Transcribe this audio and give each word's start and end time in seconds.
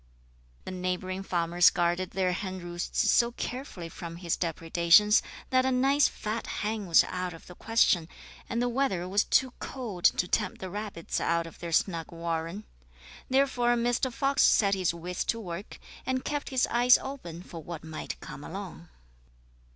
The 0.65 0.71
neighbouring 0.71 1.21
farmers 1.21 1.69
guarded 1.69 2.09
their 2.09 2.31
hen 2.31 2.57
roosts 2.59 3.11
so 3.11 3.33
carefully 3.33 3.87
from 3.87 4.15
his 4.15 4.35
depredations 4.35 5.21
that 5.51 5.63
a 5.63 5.71
nice 5.71 6.07
fat 6.07 6.47
hen 6.47 6.87
was 6.87 7.03
out 7.03 7.35
of 7.35 7.45
the 7.45 7.53
question, 7.53 8.09
and 8.49 8.59
the 8.59 8.67
weather 8.67 9.07
was 9.07 9.23
too 9.25 9.53
cold 9.59 10.05
to 10.05 10.27
tempt 10.27 10.57
the 10.57 10.71
rabbits 10.71 11.21
out 11.21 11.45
of 11.45 11.59
their 11.59 11.71
snug 11.71 12.11
warren. 12.11 12.63
Therefore 13.29 13.75
Mr 13.75 14.11
Fox 14.11 14.41
set 14.41 14.73
his 14.73 14.91
wits 14.91 15.23
to 15.25 15.39
work 15.39 15.77
and 16.03 16.25
kept 16.25 16.49
his 16.49 16.65
eyes 16.71 16.97
open 16.97 17.43
for 17.43 17.61
what 17.61 17.83
might 17.83 18.19
come 18.21 18.43
along. 18.43 18.89